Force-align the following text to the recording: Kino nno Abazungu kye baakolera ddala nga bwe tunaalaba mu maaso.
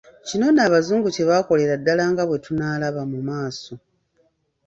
Kino 0.27 0.45
nno 0.49 0.61
Abazungu 0.67 1.07
kye 1.15 1.23
baakolera 1.29 1.73
ddala 1.79 2.03
nga 2.11 2.23
bwe 2.27 2.37
tunaalaba 2.45 3.01
mu 3.11 3.19
maaso. 3.27 3.73